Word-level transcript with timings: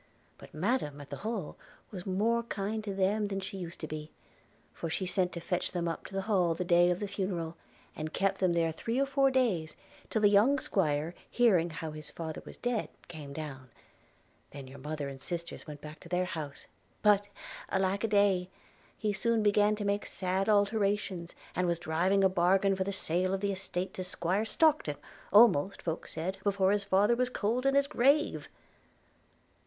but 0.39 0.51
Madam, 0.51 0.99
at 0.99 1.11
the 1.11 1.17
Hall, 1.17 1.57
was 1.91 2.07
more 2.07 2.41
kind 2.41 2.83
to 2.83 2.91
them 2.91 3.27
than 3.27 3.39
she 3.39 3.55
used 3.55 3.79
to 3.81 3.85
be; 3.85 4.09
for 4.73 4.89
she 4.89 5.05
sent 5.05 5.31
to 5.31 5.39
fetch 5.39 5.73
them 5.73 5.87
up 5.87 6.07
to 6.07 6.15
the 6.15 6.23
Hall 6.23 6.55
the 6.55 6.65
day 6.65 6.89
of 6.89 6.99
the 6.99 7.07
funeral, 7.07 7.55
and 7.95 8.11
kept 8.11 8.39
them 8.39 8.53
there 8.53 8.71
three 8.71 8.99
or 8.99 9.05
four 9.05 9.29
days, 9.29 9.75
till 10.09 10.23
the 10.23 10.27
young 10.27 10.57
'squire 10.57 11.13
hearing 11.29 11.69
how 11.69 11.91
his 11.91 12.09
father 12.09 12.41
was 12.45 12.57
dead, 12.57 12.89
came 13.09 13.31
down– 13.31 13.69
then 14.49 14.65
your 14.65 14.79
mother 14.79 15.07
and 15.07 15.21
sisters 15.21 15.67
went 15.67 15.81
back 15.81 15.99
to 15.99 16.09
their 16.09 16.25
house: 16.25 16.65
but 17.03 17.27
alack 17.69 18.03
a 18.03 18.07
day!– 18.07 18.49
he 18.97 19.13
soon 19.13 19.43
began 19.43 19.75
to 19.75 19.85
make 19.85 20.07
sad 20.07 20.49
alterations, 20.49 21.35
and 21.55 21.67
was 21.67 21.77
driving 21.77 22.23
a 22.23 22.27
bargain 22.27 22.75
for 22.75 22.83
the 22.83 22.91
sale 22.91 23.35
of 23.35 23.39
the 23.41 23.51
estate 23.51 23.93
to 23.93 24.03
'Squire 24.03 24.45
Stockton, 24.45 24.97
almost, 25.31 25.79
folks 25.79 26.11
said, 26.13 26.39
before 26.43 26.71
his 26.71 26.83
father 26.83 27.15
was 27.15 27.29
cold 27.29 27.67
in 27.67 27.75
his 27.75 27.85
grave.' 27.85 28.49